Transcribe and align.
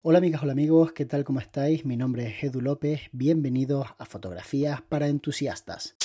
Hola 0.00 0.18
amigas, 0.18 0.44
hola 0.44 0.52
amigos, 0.52 0.92
¿qué 0.92 1.06
tal? 1.06 1.24
¿Cómo 1.24 1.40
estáis? 1.40 1.84
Mi 1.84 1.96
nombre 1.96 2.28
es 2.28 2.44
Edu 2.44 2.60
López, 2.60 3.00
bienvenidos 3.10 3.88
a 3.98 4.04
Fotografías 4.04 4.80
para 4.80 5.08
Entusiastas. 5.08 5.96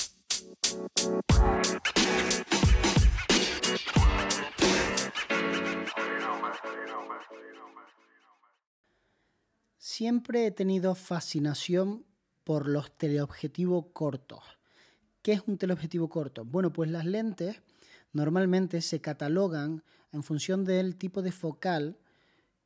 Siempre 9.78 10.46
he 10.46 10.50
tenido 10.50 10.96
fascinación 10.96 12.04
por 12.42 12.66
los 12.66 12.98
teleobjetivos 12.98 13.86
cortos. 13.92 14.42
¿Qué 15.22 15.34
es 15.34 15.42
un 15.46 15.56
teleobjetivo 15.56 16.08
corto? 16.08 16.44
Bueno, 16.44 16.72
pues 16.72 16.90
las 16.90 17.06
lentes 17.06 17.62
normalmente 18.12 18.80
se 18.80 19.00
catalogan 19.00 19.84
en 20.10 20.24
función 20.24 20.64
del 20.64 20.96
tipo 20.96 21.22
de 21.22 21.30
focal 21.30 21.96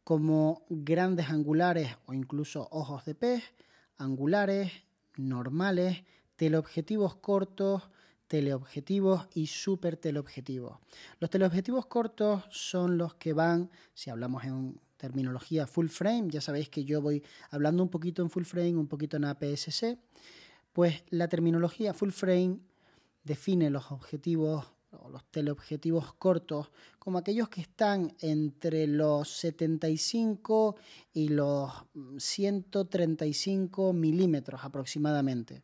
como 0.08 0.64
grandes 0.70 1.28
angulares 1.28 1.94
o 2.06 2.14
incluso 2.14 2.66
ojos 2.70 3.04
de 3.04 3.14
pez, 3.14 3.44
angulares, 3.98 4.72
normales, 5.18 6.02
teleobjetivos 6.34 7.16
cortos, 7.16 7.90
teleobjetivos 8.26 9.28
y 9.34 9.48
super 9.48 9.98
teleobjetivos. 9.98 10.78
Los 11.20 11.28
teleobjetivos 11.28 11.84
cortos 11.84 12.42
son 12.48 12.96
los 12.96 13.16
que 13.16 13.34
van, 13.34 13.70
si 13.92 14.08
hablamos 14.08 14.44
en 14.44 14.80
terminología 14.96 15.66
full 15.66 15.88
frame, 15.88 16.30
ya 16.30 16.40
sabéis 16.40 16.70
que 16.70 16.86
yo 16.86 17.02
voy 17.02 17.22
hablando 17.50 17.82
un 17.82 17.90
poquito 17.90 18.22
en 18.22 18.30
full 18.30 18.44
frame, 18.44 18.78
un 18.78 18.88
poquito 18.88 19.18
en 19.18 19.26
APS-C, 19.26 19.98
pues 20.72 21.04
la 21.10 21.28
terminología 21.28 21.92
full 21.92 22.12
frame 22.12 22.60
define 23.24 23.68
los 23.68 23.92
objetivos 23.92 24.72
o 24.92 25.08
los 25.08 25.24
teleobjetivos 25.30 26.14
cortos 26.14 26.70
como 26.98 27.18
aquellos 27.18 27.48
que 27.48 27.60
están 27.60 28.14
entre 28.20 28.86
los 28.86 29.28
75 29.28 30.76
y 31.12 31.28
los 31.28 31.72
135 32.18 33.92
milímetros 33.92 34.64
aproximadamente. 34.64 35.62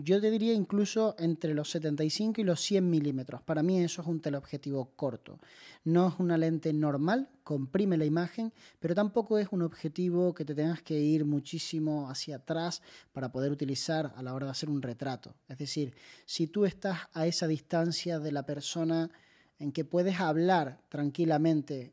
Yo 0.00 0.20
te 0.20 0.30
diría 0.30 0.52
incluso 0.52 1.16
entre 1.18 1.54
los 1.54 1.72
75 1.72 2.40
y 2.40 2.44
los 2.44 2.60
100 2.60 2.88
milímetros. 2.88 3.42
Para 3.42 3.64
mí 3.64 3.82
eso 3.82 4.00
es 4.00 4.06
un 4.06 4.20
teleobjetivo 4.20 4.92
corto. 4.94 5.40
No 5.82 6.06
es 6.06 6.14
una 6.20 6.38
lente 6.38 6.72
normal, 6.72 7.28
comprime 7.42 7.96
la 7.96 8.04
imagen, 8.04 8.52
pero 8.78 8.94
tampoco 8.94 9.38
es 9.38 9.48
un 9.50 9.62
objetivo 9.62 10.34
que 10.34 10.44
te 10.44 10.54
tengas 10.54 10.82
que 10.82 11.00
ir 11.00 11.24
muchísimo 11.24 12.08
hacia 12.08 12.36
atrás 12.36 12.80
para 13.12 13.32
poder 13.32 13.50
utilizar 13.50 14.12
a 14.14 14.22
la 14.22 14.34
hora 14.34 14.46
de 14.46 14.52
hacer 14.52 14.70
un 14.70 14.82
retrato. 14.82 15.34
Es 15.48 15.58
decir, 15.58 15.92
si 16.26 16.46
tú 16.46 16.64
estás 16.64 17.08
a 17.12 17.26
esa 17.26 17.48
distancia 17.48 18.20
de 18.20 18.30
la 18.30 18.46
persona 18.46 19.10
en 19.58 19.72
que 19.72 19.84
puedes 19.84 20.20
hablar 20.20 20.80
tranquilamente 20.88 21.92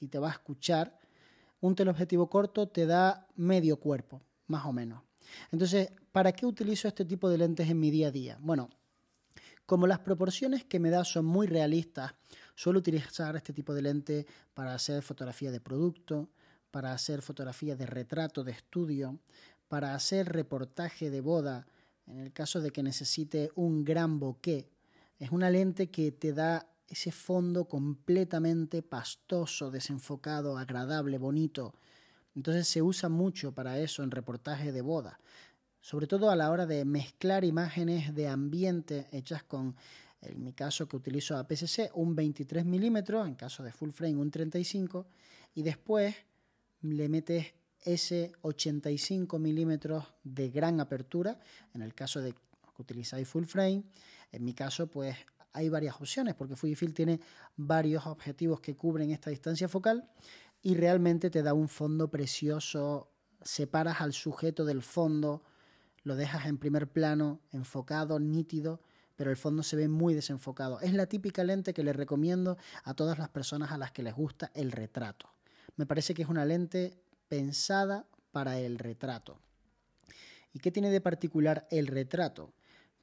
y 0.00 0.08
te 0.08 0.18
va 0.18 0.28
a 0.28 0.32
escuchar, 0.32 0.98
un 1.60 1.74
teleobjetivo 1.74 2.30
corto 2.30 2.68
te 2.68 2.86
da 2.86 3.26
medio 3.36 3.76
cuerpo, 3.76 4.22
más 4.46 4.64
o 4.64 4.72
menos. 4.72 5.11
Entonces, 5.50 5.90
¿para 6.10 6.32
qué 6.32 6.46
utilizo 6.46 6.88
este 6.88 7.04
tipo 7.04 7.28
de 7.28 7.38
lentes 7.38 7.68
en 7.68 7.80
mi 7.80 7.90
día 7.90 8.08
a 8.08 8.10
día? 8.10 8.38
Bueno, 8.40 8.70
como 9.66 9.86
las 9.86 10.00
proporciones 10.00 10.64
que 10.64 10.80
me 10.80 10.90
da 10.90 11.04
son 11.04 11.24
muy 11.24 11.46
realistas, 11.46 12.14
suelo 12.54 12.80
utilizar 12.80 13.36
este 13.36 13.52
tipo 13.52 13.72
de 13.74 13.82
lente 13.82 14.26
para 14.54 14.74
hacer 14.74 15.02
fotografía 15.02 15.50
de 15.50 15.60
producto, 15.60 16.28
para 16.70 16.92
hacer 16.92 17.22
fotografía 17.22 17.76
de 17.76 17.86
retrato 17.86 18.44
de 18.44 18.52
estudio, 18.52 19.18
para 19.68 19.94
hacer 19.94 20.28
reportaje 20.32 21.10
de 21.10 21.20
boda, 21.20 21.66
en 22.06 22.18
el 22.18 22.32
caso 22.32 22.60
de 22.60 22.70
que 22.70 22.82
necesite 22.82 23.50
un 23.54 23.84
gran 23.84 24.18
bokeh. 24.18 24.68
Es 25.18 25.30
una 25.30 25.50
lente 25.50 25.90
que 25.90 26.12
te 26.12 26.32
da 26.32 26.68
ese 26.86 27.12
fondo 27.12 27.66
completamente 27.66 28.82
pastoso, 28.82 29.70
desenfocado, 29.70 30.58
agradable, 30.58 31.16
bonito. 31.16 31.74
Entonces 32.34 32.66
se 32.68 32.82
usa 32.82 33.08
mucho 33.08 33.52
para 33.52 33.78
eso 33.78 34.02
en 34.02 34.10
reportaje 34.10 34.72
de 34.72 34.80
boda, 34.80 35.18
sobre 35.80 36.06
todo 36.06 36.30
a 36.30 36.36
la 36.36 36.50
hora 36.50 36.66
de 36.66 36.84
mezclar 36.84 37.44
imágenes 37.44 38.14
de 38.14 38.28
ambiente 38.28 39.08
hechas 39.12 39.42
con, 39.42 39.76
en 40.22 40.42
mi 40.42 40.52
caso 40.52 40.88
que 40.88 40.96
utilizo 40.96 41.36
APS-C, 41.36 41.90
un 41.94 42.14
23 42.14 42.64
milímetros, 42.64 43.26
en 43.26 43.34
caso 43.34 43.62
de 43.62 43.72
full 43.72 43.90
frame 43.90 44.16
un 44.16 44.30
35, 44.30 45.06
y 45.54 45.62
después 45.62 46.14
le 46.82 47.08
metes 47.08 47.54
ese 47.84 48.32
85 48.42 49.38
milímetros 49.38 50.04
de 50.22 50.50
gran 50.50 50.80
apertura, 50.80 51.38
en 51.74 51.82
el 51.82 51.94
caso 51.94 52.20
de 52.20 52.32
que 52.32 52.38
utilizáis 52.78 53.28
full 53.28 53.44
frame, 53.44 53.82
en 54.30 54.44
mi 54.44 54.54
caso 54.54 54.86
pues 54.86 55.16
hay 55.52 55.68
varias 55.68 55.96
opciones, 55.96 56.34
porque 56.34 56.56
Fujifilm 56.56 56.92
tiene 56.92 57.20
varios 57.56 58.06
objetivos 58.06 58.60
que 58.60 58.74
cubren 58.74 59.10
esta 59.10 59.30
distancia 59.30 59.68
focal 59.68 60.08
y 60.62 60.74
realmente 60.74 61.28
te 61.28 61.42
da 61.42 61.54
un 61.54 61.68
fondo 61.68 62.10
precioso, 62.10 63.10
separas 63.42 64.00
al 64.00 64.12
sujeto 64.12 64.64
del 64.64 64.82
fondo, 64.82 65.42
lo 66.04 66.16
dejas 66.16 66.46
en 66.46 66.58
primer 66.58 66.88
plano, 66.88 67.40
enfocado, 67.50 68.20
nítido, 68.20 68.80
pero 69.16 69.30
el 69.30 69.36
fondo 69.36 69.62
se 69.62 69.76
ve 69.76 69.88
muy 69.88 70.14
desenfocado. 70.14 70.80
Es 70.80 70.94
la 70.94 71.06
típica 71.06 71.44
lente 71.44 71.74
que 71.74 71.82
le 71.82 71.92
recomiendo 71.92 72.56
a 72.84 72.94
todas 72.94 73.18
las 73.18 73.28
personas 73.28 73.72
a 73.72 73.78
las 73.78 73.92
que 73.92 74.02
les 74.02 74.14
gusta 74.14 74.50
el 74.54 74.72
retrato. 74.72 75.28
Me 75.76 75.86
parece 75.86 76.14
que 76.14 76.22
es 76.22 76.28
una 76.28 76.44
lente 76.44 77.02
pensada 77.28 78.06
para 78.30 78.58
el 78.58 78.78
retrato. 78.78 79.38
¿Y 80.52 80.60
qué 80.60 80.70
tiene 80.70 80.90
de 80.90 81.00
particular 81.00 81.66
el 81.70 81.86
retrato? 81.86 82.52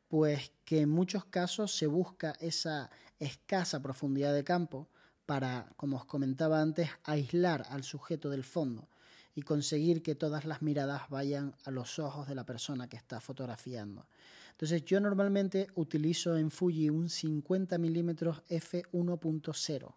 Pues 0.07 0.51
que 0.65 0.81
en 0.81 0.89
muchos 0.89 1.25
casos 1.25 1.75
se 1.75 1.87
busca 1.87 2.33
esa 2.39 2.89
escasa 3.19 3.81
profundidad 3.81 4.33
de 4.33 4.43
campo, 4.43 4.89
para, 5.29 5.67
como 5.77 5.97
os 5.97 6.05
comentaba 6.05 6.59
antes, 6.59 6.89
aislar 7.03 7.63
al 7.69 7.83
sujeto 7.83 8.31
del 8.31 8.43
fondo 8.43 8.89
y 9.35 9.43
conseguir 9.43 10.01
que 10.01 10.15
todas 10.15 10.43
las 10.43 10.63
miradas 10.63 11.07
vayan 11.09 11.53
a 11.65 11.69
los 11.69 11.99
ojos 11.99 12.27
de 12.27 12.33
la 12.33 12.47
persona 12.47 12.89
que 12.89 12.97
está 12.97 13.21
fotografiando. 13.21 14.07
Entonces 14.49 14.83
yo 14.85 14.99
normalmente 14.99 15.67
utilizo 15.75 16.35
en 16.35 16.49
Fuji 16.49 16.89
un 16.89 17.09
50 17.09 17.77
mm 17.77 18.09
f1.0. 18.09 19.93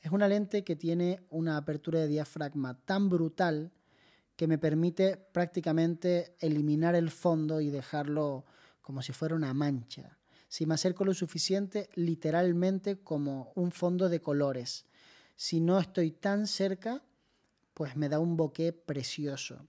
Es 0.00 0.12
una 0.12 0.28
lente 0.28 0.62
que 0.62 0.76
tiene 0.76 1.22
una 1.30 1.56
apertura 1.56 1.98
de 1.98 2.06
diafragma 2.06 2.74
tan 2.74 3.08
brutal 3.08 3.72
que 4.36 4.46
me 4.46 4.58
permite 4.58 5.16
prácticamente 5.16 6.36
eliminar 6.38 6.94
el 6.94 7.10
fondo 7.10 7.60
y 7.60 7.70
dejarlo 7.70 8.44
como 8.80 9.02
si 9.02 9.10
fuera 9.12 9.34
una 9.34 9.52
mancha 9.54 10.18
si 10.48 10.66
me 10.66 10.74
acerco 10.74 11.04
lo 11.04 11.14
suficiente, 11.14 11.90
literalmente 11.94 12.98
como 12.98 13.52
un 13.54 13.70
fondo 13.70 14.08
de 14.08 14.20
colores. 14.20 14.86
Si 15.36 15.60
no 15.60 15.78
estoy 15.78 16.10
tan 16.10 16.46
cerca, 16.46 17.02
pues 17.74 17.96
me 17.96 18.08
da 18.08 18.18
un 18.18 18.36
bokeh 18.36 18.72
precioso. 18.72 19.68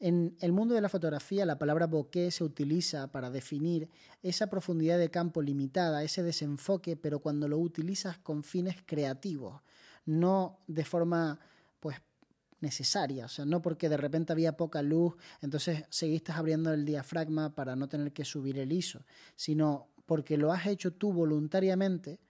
En 0.00 0.36
el 0.40 0.52
mundo 0.52 0.74
de 0.74 0.80
la 0.80 0.88
fotografía, 0.88 1.46
la 1.46 1.56
palabra 1.56 1.86
bokeh 1.86 2.30
se 2.30 2.42
utiliza 2.42 3.12
para 3.12 3.30
definir 3.30 3.88
esa 4.22 4.48
profundidad 4.48 4.98
de 4.98 5.10
campo 5.10 5.40
limitada, 5.40 6.02
ese 6.02 6.22
desenfoque, 6.22 6.96
pero 6.96 7.20
cuando 7.20 7.46
lo 7.46 7.58
utilizas 7.58 8.18
con 8.18 8.42
fines 8.42 8.76
creativos, 8.84 9.62
no 10.04 10.58
de 10.66 10.84
forma 10.84 11.38
pues 11.78 11.96
necesaria, 12.60 13.26
o 13.26 13.28
sea, 13.28 13.44
no 13.44 13.62
porque 13.62 13.88
de 13.88 13.96
repente 13.96 14.32
había 14.32 14.56
poca 14.56 14.82
luz, 14.82 15.14
entonces 15.40 15.84
seguiste 15.90 16.32
abriendo 16.32 16.72
el 16.72 16.84
diafragma 16.84 17.54
para 17.54 17.76
no 17.76 17.88
tener 17.88 18.12
que 18.12 18.24
subir 18.24 18.58
el 18.58 18.72
ISO, 18.72 19.04
sino 19.36 19.93
porque 20.06 20.36
lo 20.36 20.52
has 20.52 20.66
hecho 20.66 20.92
tú 20.92 21.12
voluntariamente 21.12 22.20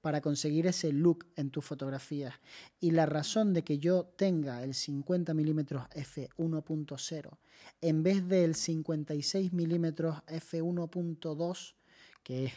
para 0.00 0.20
conseguir 0.20 0.66
ese 0.66 0.92
look 0.92 1.26
en 1.36 1.50
tus 1.50 1.64
fotografías. 1.64 2.34
Y 2.80 2.90
la 2.90 3.06
razón 3.06 3.54
de 3.54 3.62
que 3.62 3.78
yo 3.78 4.04
tenga 4.16 4.62
el 4.64 4.74
50 4.74 5.32
mm 5.32 5.60
f1.0 5.60 7.38
en 7.80 8.02
vez 8.02 8.26
del 8.28 8.54
56 8.54 9.52
mm 9.52 9.86
f1.2, 9.86 11.74
que 12.22 12.46
es 12.46 12.52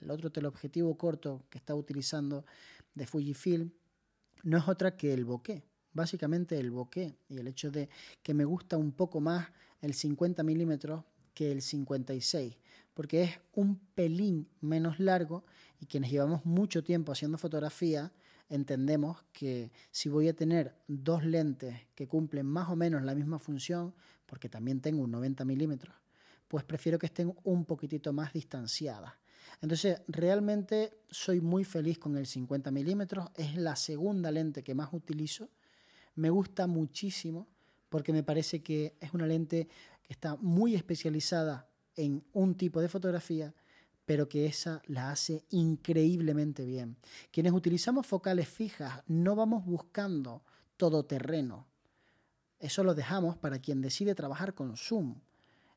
el 0.00 0.10
otro 0.10 0.30
teleobjetivo 0.30 0.96
corto 0.96 1.44
que 1.48 1.58
está 1.58 1.74
utilizando 1.74 2.44
de 2.94 3.06
Fujifilm, 3.06 3.70
no 4.42 4.58
es 4.58 4.68
otra 4.68 4.96
que 4.96 5.12
el 5.12 5.24
bokeh. 5.24 5.62
Básicamente 5.92 6.58
el 6.58 6.70
bokeh 6.70 7.16
y 7.28 7.38
el 7.38 7.48
hecho 7.48 7.70
de 7.70 7.88
que 8.22 8.34
me 8.34 8.44
gusta 8.44 8.76
un 8.76 8.92
poco 8.92 9.20
más 9.20 9.48
el 9.80 9.94
50 9.94 10.42
mm 10.42 10.72
que 11.34 11.50
el 11.50 11.62
56 11.62 12.56
porque 12.94 13.22
es 13.22 13.40
un 13.54 13.78
pelín 13.94 14.48
menos 14.60 14.98
largo 15.00 15.44
y 15.80 15.86
quienes 15.86 16.10
llevamos 16.10 16.44
mucho 16.44 16.82
tiempo 16.82 17.12
haciendo 17.12 17.38
fotografía 17.38 18.12
entendemos 18.50 19.24
que 19.32 19.70
si 19.90 20.08
voy 20.08 20.28
a 20.28 20.34
tener 20.34 20.74
dos 20.88 21.24
lentes 21.24 21.76
que 21.94 22.08
cumplen 22.08 22.46
más 22.46 22.68
o 22.68 22.76
menos 22.76 23.02
la 23.02 23.14
misma 23.14 23.38
función, 23.38 23.94
porque 24.26 24.48
también 24.48 24.80
tengo 24.80 25.02
un 25.02 25.10
90 25.12 25.44
milímetros, 25.44 25.94
pues 26.48 26.64
prefiero 26.64 26.98
que 26.98 27.06
estén 27.06 27.32
un 27.44 27.64
poquitito 27.64 28.12
más 28.12 28.32
distanciadas. 28.32 29.12
Entonces, 29.62 30.02
realmente 30.08 30.98
soy 31.08 31.40
muy 31.40 31.64
feliz 31.64 31.98
con 31.98 32.16
el 32.16 32.26
50 32.26 32.70
milímetros, 32.70 33.28
es 33.36 33.56
la 33.56 33.76
segunda 33.76 34.30
lente 34.30 34.64
que 34.64 34.74
más 34.74 34.92
utilizo, 34.92 35.48
me 36.16 36.28
gusta 36.28 36.66
muchísimo 36.66 37.46
porque 37.88 38.12
me 38.12 38.22
parece 38.22 38.62
que 38.62 38.96
es 39.00 39.14
una 39.14 39.26
lente 39.26 39.68
que 40.02 40.12
está 40.12 40.36
muy 40.36 40.74
especializada 40.74 41.69
en 42.00 42.24
un 42.32 42.54
tipo 42.54 42.80
de 42.80 42.88
fotografía, 42.88 43.54
pero 44.06 44.28
que 44.28 44.46
esa 44.46 44.82
la 44.86 45.10
hace 45.10 45.44
increíblemente 45.50 46.64
bien. 46.64 46.96
Quienes 47.30 47.52
utilizamos 47.52 48.06
focales 48.06 48.48
fijas 48.48 49.02
no 49.06 49.36
vamos 49.36 49.64
buscando 49.66 50.42
todo 50.76 51.04
terreno. 51.04 51.66
Eso 52.58 52.84
lo 52.84 52.94
dejamos 52.94 53.36
para 53.36 53.58
quien 53.58 53.82
decide 53.82 54.14
trabajar 54.14 54.54
con 54.54 54.76
zoom. 54.76 55.20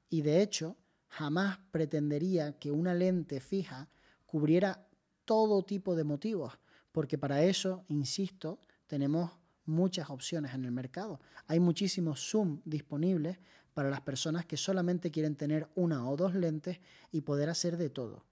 Y 0.09 0.21
de 0.21 0.41
hecho, 0.41 0.77
jamás 1.09 1.59
pretendería 1.71 2.57
que 2.57 2.71
una 2.71 2.93
lente 2.93 3.39
fija 3.39 3.89
cubriera 4.25 4.87
todo 5.25 5.63
tipo 5.63 5.95
de 5.95 6.03
motivos, 6.03 6.57
porque 6.91 7.17
para 7.17 7.43
eso, 7.43 7.83
insisto, 7.89 8.59
tenemos 8.87 9.31
muchas 9.65 10.09
opciones 10.09 10.53
en 10.53 10.65
el 10.65 10.71
mercado. 10.71 11.19
Hay 11.47 11.59
muchísimos 11.59 12.19
zoom 12.29 12.61
disponibles 12.65 13.37
para 13.73 13.89
las 13.89 14.01
personas 14.01 14.45
que 14.45 14.57
solamente 14.57 15.11
quieren 15.11 15.35
tener 15.35 15.67
una 15.75 16.07
o 16.09 16.15
dos 16.15 16.35
lentes 16.35 16.79
y 17.11 17.21
poder 17.21 17.49
hacer 17.49 17.77
de 17.77 17.89
todo. 17.89 18.25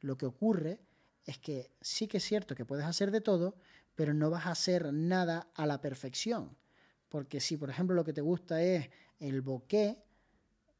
Lo 0.00 0.16
que 0.16 0.26
ocurre 0.26 0.80
es 1.24 1.38
que 1.38 1.70
sí 1.80 2.08
que 2.08 2.18
es 2.18 2.24
cierto 2.24 2.54
que 2.54 2.64
puedes 2.64 2.86
hacer 2.86 3.10
de 3.10 3.20
todo, 3.20 3.56
pero 3.94 4.14
no 4.14 4.30
vas 4.30 4.46
a 4.46 4.52
hacer 4.52 4.92
nada 4.92 5.50
a 5.54 5.66
la 5.66 5.80
perfección. 5.80 6.56
Porque 7.08 7.40
si, 7.40 7.56
por 7.56 7.70
ejemplo, 7.70 7.94
lo 7.94 8.04
que 8.04 8.12
te 8.12 8.20
gusta 8.20 8.62
es 8.62 8.90
el 9.18 9.40
bokeh, 9.42 9.98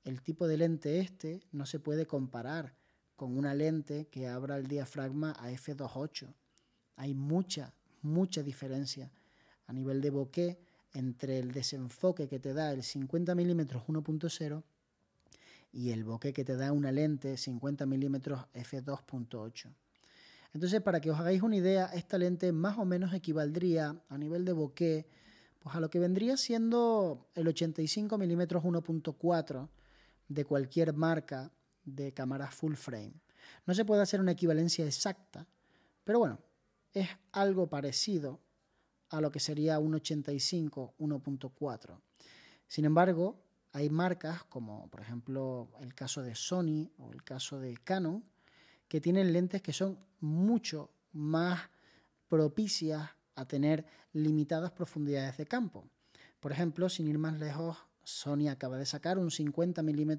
el 0.04 0.22
tipo 0.22 0.46
de 0.46 0.56
lente 0.56 1.00
este 1.00 1.42
no 1.52 1.66
se 1.66 1.80
puede 1.80 2.06
comparar 2.06 2.74
con 3.16 3.36
una 3.36 3.54
lente 3.54 4.06
que 4.06 4.28
abra 4.28 4.56
el 4.56 4.68
diafragma 4.68 5.32
a 5.32 5.50
f2.8. 5.50 6.32
Hay 6.96 7.14
mucha, 7.14 7.74
mucha 8.02 8.42
diferencia 8.42 9.10
a 9.66 9.72
nivel 9.72 10.00
de 10.00 10.10
bokeh 10.10 10.58
entre 10.94 11.38
el 11.38 11.52
desenfoque 11.52 12.28
que 12.28 12.38
te 12.38 12.54
da 12.54 12.72
el 12.72 12.82
50 12.82 13.34
mm 13.34 13.60
1.0 13.60 14.62
y 15.72 15.90
el 15.90 16.04
bokeh 16.04 16.32
que 16.32 16.44
te 16.44 16.56
da 16.56 16.72
una 16.72 16.92
lente 16.92 17.36
50 17.36 17.86
mm 17.86 18.16
f2.8. 18.16 19.72
Entonces, 20.54 20.80
para 20.80 21.00
que 21.00 21.10
os 21.10 21.20
hagáis 21.20 21.42
una 21.42 21.56
idea, 21.56 21.86
esta 21.86 22.16
lente 22.16 22.52
más 22.52 22.78
o 22.78 22.84
menos 22.84 23.12
equivaldría 23.12 24.00
a 24.08 24.18
nivel 24.18 24.44
de 24.44 24.52
bokeh 24.52 25.06
pues 25.58 25.74
a 25.74 25.80
lo 25.80 25.90
que 25.90 25.98
vendría 25.98 26.36
siendo 26.36 27.28
el 27.34 27.48
85 27.48 28.16
mm 28.16 28.40
1.4 28.40 29.68
de 30.28 30.44
cualquier 30.44 30.92
marca 30.92 31.52
de 31.84 32.12
cámara 32.12 32.50
full 32.50 32.74
frame. 32.74 33.14
No 33.66 33.74
se 33.74 33.84
puede 33.84 34.02
hacer 34.02 34.20
una 34.20 34.32
equivalencia 34.32 34.86
exacta, 34.86 35.46
pero 36.04 36.20
bueno, 36.20 36.38
es 36.92 37.08
algo 37.32 37.68
parecido 37.68 38.40
a 39.10 39.20
lo 39.20 39.30
que 39.30 39.40
sería 39.40 39.78
un 39.78 39.94
85 39.94 40.94
1.4. 40.98 41.98
Sin 42.66 42.84
embargo, 42.84 43.40
hay 43.72 43.90
marcas 43.90 44.44
como 44.44 44.88
por 44.88 45.00
ejemplo 45.00 45.68
el 45.80 45.94
caso 45.94 46.22
de 46.22 46.34
Sony 46.34 46.90
o 46.98 47.12
el 47.12 47.22
caso 47.22 47.60
de 47.60 47.76
Canon 47.76 48.24
que 48.88 49.00
tienen 49.00 49.32
lentes 49.32 49.62
que 49.62 49.72
son 49.72 49.98
mucho 50.20 50.90
más 51.12 51.60
propicias 52.28 53.10
a 53.34 53.44
tener 53.46 53.86
limitadas 54.12 54.72
profundidades 54.72 55.36
de 55.36 55.46
campo. 55.46 55.84
Por 56.40 56.52
ejemplo, 56.52 56.88
sin 56.88 57.08
ir 57.08 57.18
más 57.18 57.38
lejos, 57.38 57.76
Sony 58.02 58.48
acaba 58.48 58.78
de 58.78 58.86
sacar 58.86 59.18
un 59.18 59.30
50 59.30 59.82
mm 59.82 60.12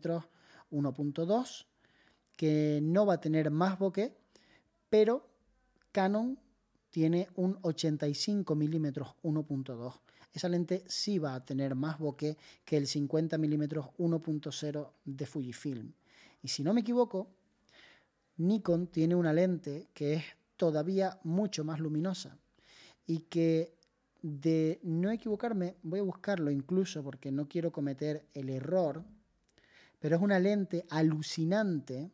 1.2 0.71 1.65
que 2.35 2.79
no 2.81 3.05
va 3.05 3.15
a 3.15 3.21
tener 3.21 3.51
más 3.51 3.79
bokeh, 3.79 4.15
pero 4.89 5.27
Canon 5.91 6.39
tiene 6.89 7.27
un 7.35 7.57
85 7.61 8.55
mm 8.55 8.85
1.2. 9.23 9.99
Esa 10.33 10.49
lente 10.49 10.83
sí 10.87 11.17
va 11.17 11.35
a 11.35 11.43
tener 11.43 11.75
más 11.75 11.97
bokeh 11.97 12.37
que 12.63 12.77
el 12.77 12.87
50 12.87 13.37
mm 13.37 13.63
1.0 13.97 14.89
de 15.05 15.25
Fujifilm. 15.25 15.91
Y 16.41 16.47
si 16.47 16.63
no 16.63 16.73
me 16.73 16.81
equivoco, 16.81 17.27
Nikon 18.37 18.87
tiene 18.87 19.15
una 19.15 19.33
lente 19.33 19.89
que 19.93 20.13
es 20.13 20.23
todavía 20.55 21.19
mucho 21.23 21.63
más 21.63 21.79
luminosa 21.79 22.37
y 23.05 23.19
que 23.21 23.73
de 24.21 24.79
no 24.83 25.11
equivocarme, 25.11 25.75
voy 25.81 25.99
a 25.99 26.03
buscarlo 26.03 26.51
incluso 26.51 27.03
porque 27.03 27.31
no 27.31 27.47
quiero 27.47 27.71
cometer 27.71 28.25
el 28.33 28.49
error, 28.49 29.03
pero 29.99 30.15
es 30.15 30.21
una 30.21 30.39
lente 30.39 30.85
alucinante 30.89 32.11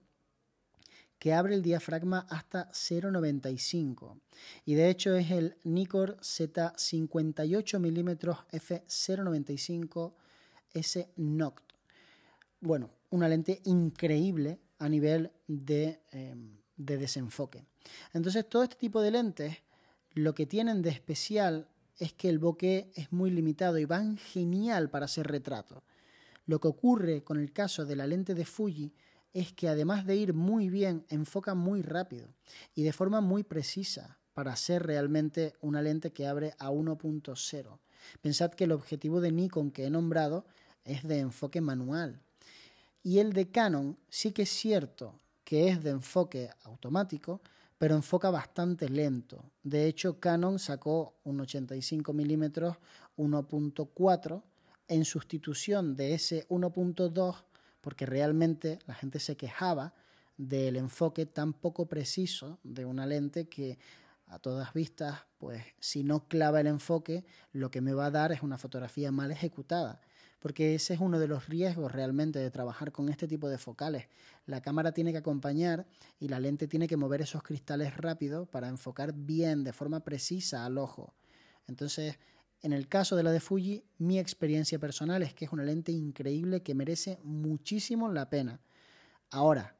que 1.19 1.33
abre 1.33 1.56
el 1.56 1.62
diafragma 1.62 2.25
hasta 2.29 2.69
0,95 2.71 4.19
y 4.65 4.75
de 4.75 4.89
hecho 4.89 5.15
es 5.15 5.31
el 5.31 5.57
Nikon 5.63 6.17
Z58 6.17 7.79
mm 7.79 8.09
f095 8.51 10.13
S 10.73 11.09
Noct. 11.15 11.63
Bueno, 12.59 12.89
una 13.12 13.29
lente 13.29 13.62
increíble 13.65 14.59
a 14.79 14.89
nivel 14.89 15.31
de, 15.47 16.01
em, 16.12 16.57
de 16.75 16.97
desenfoque. 16.97 17.63
Entonces, 18.13 18.47
todo 18.50 18.63
este 18.63 18.75
tipo 18.75 19.01
de 19.01 19.11
lentes 19.11 19.57
lo 20.13 20.33
que 20.33 20.45
tienen 20.45 20.81
de 20.81 20.89
especial 20.89 21.68
es 21.97 22.13
que 22.13 22.29
el 22.29 22.39
bokeh 22.39 22.91
es 22.95 23.11
muy 23.11 23.31
limitado 23.31 23.77
y 23.77 23.85
van 23.85 24.18
genial 24.18 24.89
para 24.89 25.06
hacer 25.06 25.27
retrato. 25.27 25.83
Lo 26.45 26.59
que 26.59 26.68
ocurre 26.68 27.23
con 27.23 27.39
el 27.39 27.51
caso 27.51 27.85
de 27.85 27.95
la 27.95 28.07
lente 28.07 28.33
de 28.33 28.45
Fuji 28.45 28.94
es 29.35 29.51
que 29.51 29.67
además 29.67 30.05
de 30.05 30.15
ir 30.15 30.33
muy 30.33 30.69
bien, 30.69 31.05
enfoca 31.09 31.55
muy 31.55 31.81
rápido 31.81 32.29
y 32.73 32.83
de 32.83 32.93
forma 32.93 33.19
muy 33.19 33.43
precisa 33.43 34.17
para 34.33 34.55
ser 34.55 34.83
realmente 34.83 35.53
una 35.59 35.81
lente 35.81 36.13
que 36.13 36.25
abre 36.25 36.53
a 36.57 36.71
1.0. 36.71 37.79
Pensad 38.21 38.51
que 38.51 38.63
el 38.63 38.71
objetivo 38.71 39.19
de 39.19 39.33
Nikon 39.33 39.71
que 39.71 39.85
he 39.85 39.89
nombrado 39.89 40.45
es 40.85 41.03
de 41.03 41.19
enfoque 41.19 41.59
manual, 41.59 42.21
y 43.03 43.19
el 43.19 43.33
de 43.33 43.51
Canon 43.51 43.97
sí 44.07 44.31
que 44.31 44.43
es 44.43 44.49
cierto 44.49 45.19
que 45.43 45.67
es 45.67 45.83
de 45.83 45.89
enfoque 45.89 46.49
automático, 46.63 47.41
pero 47.77 47.95
enfoca 47.95 48.29
bastante 48.29 48.87
lento. 48.87 49.43
De 49.63 49.85
hecho, 49.85 50.17
Canon 50.19 50.59
sacó 50.59 51.13
un 51.25 51.41
85 51.41 52.13
mm 52.13 52.43
1.4 53.17 54.41
en 54.87 55.03
sustitución 55.03 55.95
de 55.97 56.13
ese 56.13 56.47
1.2 56.47 57.35
porque 57.85 58.07
realmente 58.07 58.79
la 58.87 58.95
gente 58.95 59.19
se 59.19 59.37
quejaba 59.37 59.93
del 60.37 60.75
enfoque 60.75 61.27
tan 61.27 61.53
poco 61.53 61.85
preciso 61.85 62.57
de 62.63 62.83
una 62.83 63.05
lente 63.05 63.47
que 63.47 63.77
a 64.25 64.39
todas 64.39 64.73
vistas, 64.73 65.19
pues 65.37 65.63
si 65.79 66.03
no 66.03 66.27
clava 66.27 66.61
el 66.61 66.65
enfoque, 66.65 67.25
lo 67.51 67.69
que 67.69 67.81
me 67.81 67.93
va 67.93 68.07
a 68.07 68.11
dar 68.11 68.31
es 68.31 68.41
una 68.41 68.57
fotografía 68.57 69.11
mal 69.11 69.29
ejecutada 69.29 70.01
porque 70.39 70.75
ese 70.75 70.95
es 70.95 70.99
uno 70.99 71.19
de 71.19 71.27
los 71.27 71.47
riesgos 71.47 71.91
realmente 71.91 72.37
de 72.37 72.51
trabajar 72.51 72.91
con 72.91 73.09
este 73.09 73.27
tipo 73.27 73.49
de 73.49 73.57
focales. 73.57 74.07
La 74.45 74.61
cámara 74.61 74.91
tiene 74.91 75.11
que 75.11 75.17
acompañar 75.17 75.87
y 76.19 76.27
la 76.27 76.39
lente 76.39 76.67
tiene 76.67 76.87
que 76.87 76.97
mover 76.97 77.21
esos 77.21 77.41
cristales 77.41 77.97
rápido 77.97 78.45
para 78.45 78.67
enfocar 78.67 79.13
bien, 79.13 79.63
de 79.63 79.73
forma 79.73 80.03
precisa 80.03 80.63
al 80.63 80.77
ojo. 80.77 81.15
Entonces, 81.67 82.19
en 82.62 82.74
el 82.74 82.88
caso 82.88 83.16
de 83.16 83.24
la 83.24 83.31
de 83.31 83.40
Fuji, 83.40 83.84
mi 83.98 84.19
experiencia 84.19 84.80
personal 84.80 85.22
es 85.22 85.34
que 85.34 85.46
es 85.46 85.52
una 85.52 85.63
lente 85.63 85.92
increíble 85.92 86.63
que 86.63 86.75
merece 86.75 87.19
muchísimo 87.24 88.12
la 88.12 88.30
pena. 88.30 88.59
Ahora, 89.30 89.76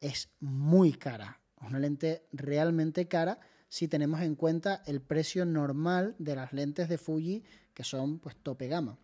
es 0.00 0.30
muy 0.40 0.92
cara, 0.92 1.40
una 1.60 1.78
lente 1.78 2.26
realmente 2.32 3.08
cara 3.08 3.40
si 3.68 3.88
tenemos 3.88 4.20
en 4.20 4.34
cuenta 4.34 4.82
el 4.86 5.00
precio 5.00 5.46
normal 5.46 6.14
de 6.18 6.36
las 6.36 6.52
lentes 6.52 6.88
de 6.88 6.98
Fuji 6.98 7.42
que 7.72 7.84
son 7.84 8.18
pues 8.18 8.36
tope 8.36 8.68
gama. 8.68 8.98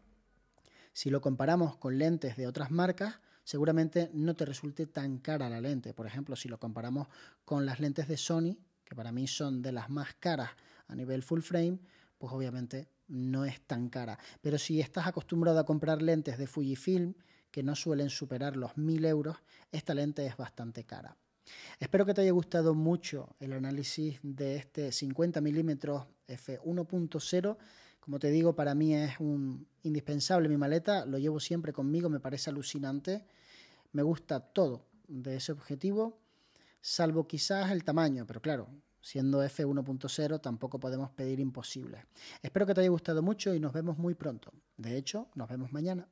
Si 0.93 1.11
lo 1.11 1.21
comparamos 1.21 1.77
con 1.77 1.97
lentes 1.97 2.37
de 2.37 2.47
otras 2.47 2.71
marcas, 2.71 3.21
seguramente 3.45 4.11
no 4.13 4.35
te 4.35 4.45
resulte 4.45 4.87
tan 4.87 5.19
cara 5.19 5.49
la 5.49 5.61
lente. 5.61 5.95
Por 5.95 6.07
ejemplo, 6.07 6.37
si 6.37 6.49
lo 6.49 6.59
comparamos 6.59 7.09
con 7.45 7.65
las 7.65 7.81
lentes 7.81 8.09
de 8.09 8.17
Sony, 8.17 8.59
que 8.85 8.95
para 8.95 9.13
mí 9.13 9.27
son 9.27 9.63
de 9.63 9.73
las 9.73 9.89
más 9.89 10.15
caras 10.15 10.51
a 10.87 10.95
nivel 10.95 11.23
full 11.23 11.41
frame, 11.41 11.79
pues 12.19 12.33
obviamente 12.33 12.91
no 13.09 13.45
es 13.45 13.61
tan 13.63 13.89
cara. 13.89 14.19
Pero 14.41 14.59
si 14.59 14.81
estás 14.81 15.07
acostumbrado 15.07 15.59
a 15.59 15.67
comprar 15.67 16.03
lentes 16.03 16.39
de 16.39 16.47
Fujifilm, 16.47 17.15
que 17.51 17.63
no 17.63 17.75
suelen 17.75 18.11
superar 18.11 18.57
los 18.57 18.77
1000 18.77 19.05
euros, 19.07 19.37
esta 19.73 19.95
lente 19.95 20.25
es 20.27 20.37
bastante 20.37 20.85
cara. 20.85 21.17
Espero 21.81 22.05
que 22.05 22.15
te 22.15 22.21
haya 22.21 22.33
gustado 22.33 22.75
mucho 22.75 23.35
el 23.41 23.55
análisis 23.55 24.19
de 24.23 24.57
este 24.57 24.93
50 24.93 25.41
mm 25.41 25.71
f1.0 26.29 27.57
como 28.09 28.19
te 28.19 28.31
digo, 28.31 28.57
para 28.57 28.75
mí 28.75 28.95
es 28.95 29.21
un 29.21 29.69
indispensable 29.83 30.49
mi 30.49 30.57
maleta, 30.57 31.05
lo 31.05 31.19
llevo 31.19 31.41
siempre 31.41 31.75
conmigo, 31.75 32.09
me 32.09 32.21
parece 32.21 32.49
alucinante. 32.49 33.27
Me 33.93 34.03
gusta 34.03 34.41
todo 34.41 34.87
de 35.09 35.37
ese 35.37 35.53
objetivo, 35.53 36.19
salvo 36.81 37.29
quizás 37.29 37.71
el 37.71 37.85
tamaño, 37.85 38.27
pero 38.27 38.41
claro, 38.41 38.71
siendo 39.01 39.45
F1.0 39.45 40.41
tampoco 40.41 40.81
podemos 40.81 41.11
pedir 41.11 41.41
imposibles. 41.41 42.05
Espero 42.43 42.67
que 42.67 42.75
te 42.75 42.81
haya 42.81 42.91
gustado 42.91 43.23
mucho 43.23 43.55
y 43.55 43.61
nos 43.61 43.73
vemos 43.73 43.99
muy 43.99 44.15
pronto. 44.15 44.53
De 44.77 44.97
hecho, 44.97 45.29
nos 45.35 45.49
vemos 45.49 45.73
mañana. 45.73 46.09